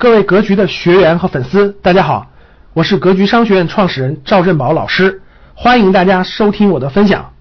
[0.00, 2.30] 各位格局的学员和粉丝，大家好，
[2.72, 5.22] 我是格局商学院创始人赵振宝老师，
[5.56, 7.34] 欢迎大家收听我的分享。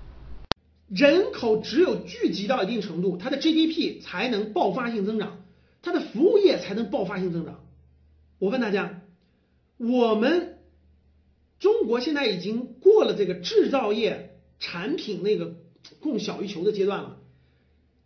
[0.89, 5.43] 人口只有聚集到一定程度，它的 GDP 才能爆发性增长，
[5.83, 7.59] 它的服务业才能爆发性增长。
[8.39, 9.01] 我问大家，
[9.77, 10.57] 我们
[11.59, 15.53] 中国现在已经过了这个制造业产品那个
[15.99, 17.17] 供小于求的阶段了。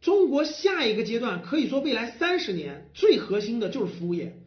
[0.01, 4.40] 中国下一个阶段可以说未来三十年最核心的就是服务业，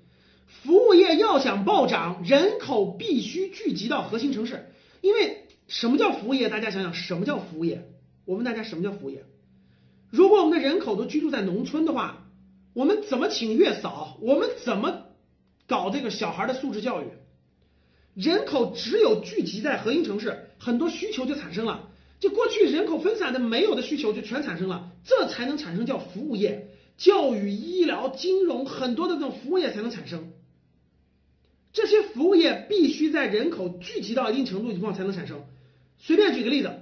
[0.46, 4.70] 服务业要想暴涨，人口必须聚集到核心城市。
[5.00, 6.48] 因为什么叫服务业？
[6.48, 7.88] 大家想想，什么叫服务业？
[8.24, 9.24] 我问大家，什么叫服务业？
[10.10, 12.26] 如果我们的人口都居住在农村的话，
[12.72, 14.16] 我们怎么请月嫂？
[14.20, 15.06] 我们怎么
[15.66, 17.06] 搞这个小孩的素质教育？
[18.14, 21.90] 人口只有聚集在核心城市，很多需求就产生了。
[22.20, 30.32] 就过去人口分散的没有的需求就全产生了，这才能产生叫服务业、教育、医疗、金融很多的这种服务业才能产生。
[31.74, 35.44] 这些服务业必须在人口聚集到一定程度情况才能产生。
[35.98, 36.72] 随便举个例子，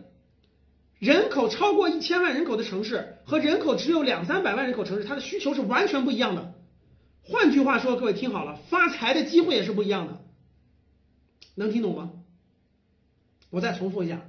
[0.98, 6.54] 人口超过一千万人口的城市和人口只有两三百万人口城市，它的需求是完全不一样的。
[7.22, 10.20] 换句话说，各位听好了，发财的机会也是不一样的。
[11.54, 12.10] 能听懂吗？
[13.48, 14.20] 我再重复一下。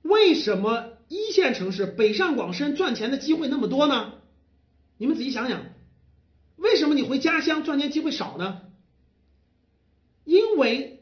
[0.00, 4.14] 为什么一线城市北上广深赚钱的机会那么多呢？
[4.96, 5.62] 你们仔细想想，
[6.56, 8.62] 为什么你回家乡赚钱机会少呢？
[10.30, 11.00] 因为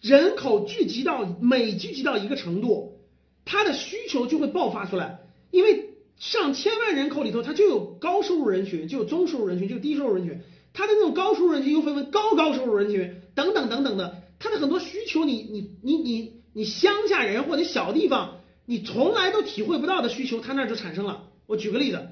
[0.00, 3.00] 人口聚集到每聚集到一个程度，
[3.44, 5.20] 它的需求就会爆发出来。
[5.50, 10.40] 因为上千万人口里头，它就有高收入人群，就有中收入人群，就有低收入人群。
[10.72, 16.42] 它的那种高收入人群又分为高高收入人群等等等等的，它的很多需求，你你你你。
[16.54, 21.30] 你乡下人或者小地方，你从来都体会不到的需求，他那就产生了。
[21.46, 22.08] 我举个例子，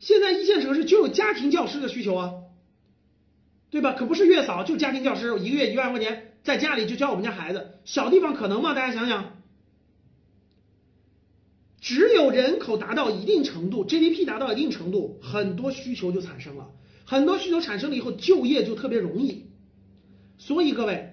[0.00, 2.32] 现在一线城市就有家庭教师的需求啊，
[3.74, 3.94] 对吧？
[3.94, 7.80] 可不是月嫂，就家庭教师，一个月一万块钱，在家里就教我们家孩子。
[7.84, 8.72] 小地方可能吗？
[8.72, 9.32] 大家想想，
[11.80, 16.70] 只有人口达到一定程度，GDP 达到一定程度，很多需求就产生了，
[17.04, 19.50] 很多需求产生了以后，就业就特别容易。
[20.38, 21.10] 所以各位。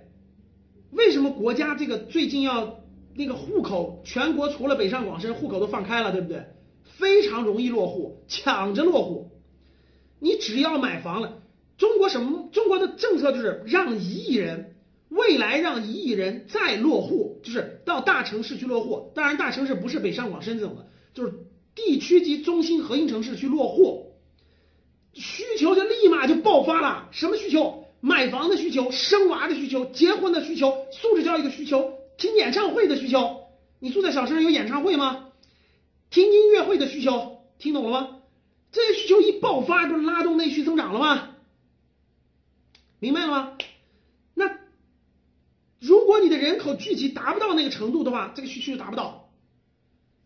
[0.91, 2.83] 为什么国家这个最近要
[3.15, 6.45] 那个户口全国除了北上广深户口都放开了，对不对？
[6.83, 9.31] 非常容易落户，抢着落户。
[10.19, 11.40] 你只要买房了，
[11.81, 12.47] 中国什么？
[12.51, 14.75] 中国的政策就是让一亿人，
[15.09, 19.11] 未来让一亿人再落户，就是到大城市去落户。
[19.15, 21.33] 当然，大城市不是北上广深这种的，就是
[21.73, 24.11] 地区级中心核心城市去落户，
[25.13, 27.09] 需求就立马就爆发了。
[27.09, 27.85] 什么需求？
[27.99, 33.37] 买房的需求、生娃的需求、结婚的需求、素质教育的需求、听演唱会的需求。
[33.79, 35.29] 你住在小城市有演唱会吗？
[36.11, 38.17] 听音乐会的需求，听懂了吗？
[38.71, 41.29] 这些需求一爆发，不是拉动内需增长了吗？
[43.01, 43.57] 明白了吗？
[44.35, 44.57] 那
[45.79, 49.31] 如果你的人口聚集达不到那个程度的话，这个需求就达不到。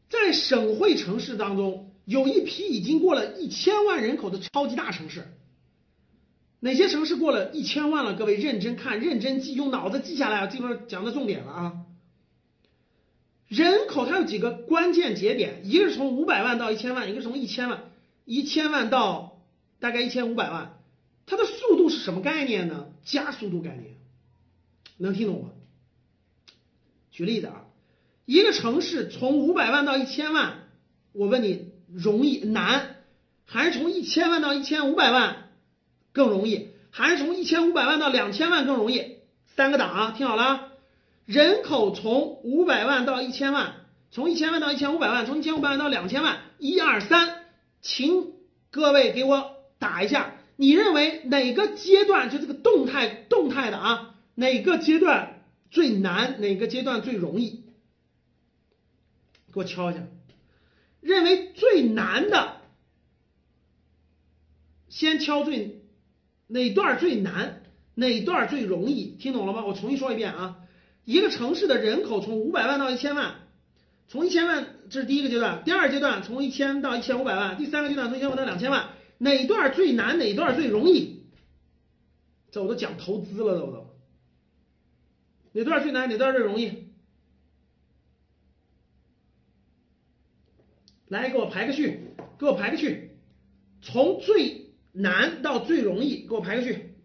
[0.10, 5.26] 在省会城市当中，有一批已经过了一千万人口的超级大城市。
[6.60, 8.14] 哪些城市过了一千万了？
[8.16, 10.48] 各位认真看，认真记，用脑子记下来啊！
[10.48, 11.74] 这块讲的重点了啊。
[13.48, 17.92] 人口它有几个关键节点，一个是从五百万到一千万，一个是从一千万
[18.26, 19.42] 一千万到
[19.80, 20.78] 大概一千五百万，
[21.26, 21.46] 它的
[22.06, 22.86] 什么概念呢？
[23.04, 23.96] 加速度概念，
[24.98, 25.50] 能听懂吗？
[27.10, 27.66] 举例子啊，
[28.26, 30.68] 一个城市从五百万到一千万，
[31.14, 32.98] 我问你容易难，
[33.46, 35.50] 还是从一千万到一千五百万？
[36.14, 39.16] 更容易，还是从一千五百万到两千万更容易？
[39.56, 40.74] 三个档啊，听好了，
[41.26, 43.78] 人口从五百万到一千万，
[44.12, 47.46] 从一千万到一千五百万，从一千五百万到两千万，一二三，
[47.82, 48.34] 请
[48.70, 54.16] 各位给我打一下，你认为哪个阶段就这个动态动态的啊？
[54.36, 56.40] 哪个阶段最难？
[56.40, 57.64] 哪个阶段最容易？
[59.54, 60.02] 给我敲一下，
[61.02, 62.62] 认为最难的，
[64.90, 65.82] 先敲最。
[66.48, 67.64] 哪段最难？
[67.96, 69.16] 哪段最容易？
[69.18, 69.66] 听懂了吗？
[69.66, 70.58] 我重新说一遍啊！
[71.06, 73.36] 一个城市的人口从五百万到一千万，
[74.08, 80.18] 从一千万这是第一个阶段，第二阶段从一千到一千五百万，第三个阶段从一千五到两千万，哪段最难？
[80.18, 81.24] 哪段最容易？
[82.52, 83.96] 这我都讲投资了，都都。
[85.54, 86.10] 哪段最难？
[86.10, 86.90] 哪段最容易？
[91.08, 92.00] 来，给我排个序，
[92.38, 93.18] 给我排个序，
[93.82, 94.66] 从最。
[94.98, 96.96] 难到最容易，给我排个序，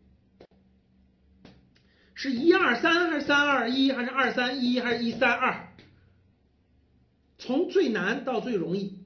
[2.14, 5.74] 是一二三还是三二一还是二三一还是一三二？
[7.36, 8.99] 从最难到最容易，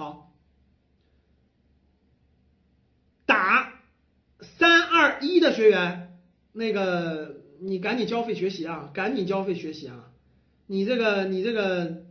[0.00, 0.32] 好
[3.26, 3.74] 打
[4.40, 6.16] 三二一的学员
[6.52, 10.06] 那个你赶紧交费学习啊赶紧交费学习啊。
[10.66, 12.02] 你这个你这个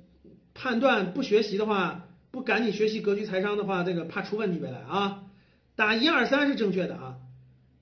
[0.53, 5.23] 判断不学习的话不赶紧学习格局财商的话这个怕出问题未来啊。
[5.75, 7.17] 打一二三是正确的啊。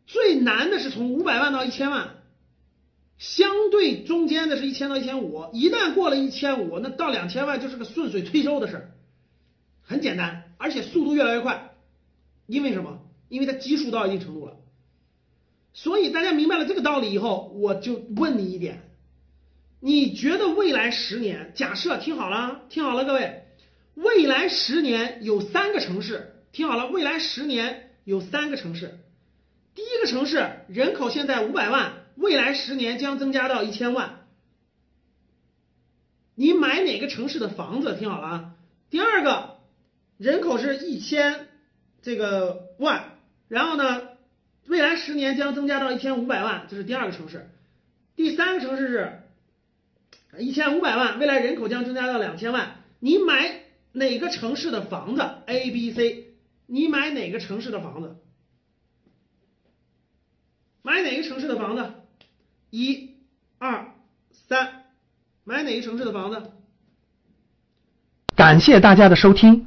[0.05, 2.23] 最难的是从五百万到一千万
[3.17, 8.96] 相对中间的是一千到一千五一旦过了一千五那到两千万就是个顺水推舟的事儿。
[9.87, 11.71] 很简单，而且速度越来越快，
[12.45, 12.99] 因为什么？
[13.29, 14.57] 因为它基数到一定程度了。
[15.73, 18.83] 所以大家明白了这个道理以后，我就问你一点：
[19.79, 23.45] 你觉得未来十年，假设听好了，听好了，各位，
[23.95, 28.99] 未来十年有三个城市，听好了，未来十年有三个城市。
[29.73, 34.25] 第一个城市人口现在五百万，未来十年将增加到一千万。
[36.33, 37.95] 你买哪个城市的房子？
[37.97, 38.53] 听好了啊。
[38.89, 39.56] 第二个，
[40.17, 41.47] 人口是一千
[42.01, 43.17] 这个万，
[43.47, 44.01] 然后呢？
[44.67, 47.49] 未来十年将增加到一千五百万，这是第二个城市。
[48.17, 52.75] 第三个城市是一千五百万，未来人口将增加到两千万。
[52.99, 53.61] 你买
[53.93, 56.33] 哪个城市的房子？A、B、C，
[56.65, 58.17] 你买哪个城市的房子？
[60.81, 61.93] 买哪个城市的房子？
[62.69, 63.15] 一、
[63.59, 63.93] 二、
[64.31, 64.83] 三，
[65.45, 66.51] 买哪个城市的房子？
[68.35, 69.66] 感谢大家的收听，